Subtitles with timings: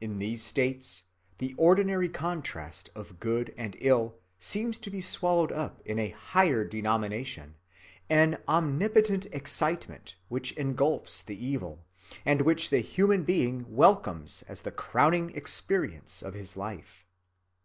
[0.00, 1.02] In these states,
[1.38, 6.62] the ordinary contrast of good and ill seems to be swallowed up in a higher
[6.62, 7.56] denomination,
[8.08, 11.84] an omnipotent excitement which engulfs the evil,
[12.24, 17.04] and which the human being welcomes as the crowning experience of his life.